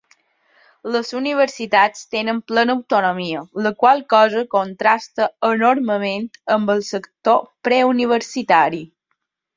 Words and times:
Les 0.93 1.11
universitats 1.17 2.07
tenen 2.15 2.39
plena 2.51 2.75
autonomia, 2.77 3.43
la 3.67 3.73
qual 3.83 4.03
cosa 4.15 4.43
contrasta 4.55 5.29
enormement 5.51 6.27
amb 6.57 6.73
el 6.77 6.83
sector 6.91 7.41
preuniversitari. 7.69 8.85